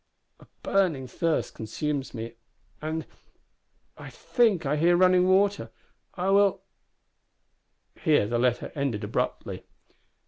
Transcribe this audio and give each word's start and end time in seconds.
A 0.39 0.47
burning 0.63 1.05
thirst 1.05 1.53
consumes 1.53 2.11
me 2.11 2.33
and 2.81 3.05
I 3.99 4.09
think 4.09 4.65
I 4.65 4.75
hear 4.75 4.97
water 4.97 5.05
running! 5.05 5.69
I 6.15 6.31
will" 6.31 6.63
Here 8.03 8.25
the 8.25 8.39
letter 8.39 8.71
ended 8.73 9.03
abruptly. 9.03 9.63